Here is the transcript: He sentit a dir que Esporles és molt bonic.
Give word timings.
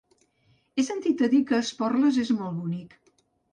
He 0.79 0.85
sentit 0.87 1.21
a 1.27 1.29
dir 1.35 1.43
que 1.53 1.61
Esporles 1.67 2.19
és 2.25 2.35
molt 2.41 2.61
bonic. 2.65 3.01